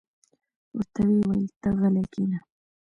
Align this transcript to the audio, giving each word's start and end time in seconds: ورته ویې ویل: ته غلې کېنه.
ورته 0.75 0.99
ویې 1.05 1.21
ویل: 1.27 1.47
ته 1.61 1.69
غلې 1.79 2.03
کېنه. 2.13 2.39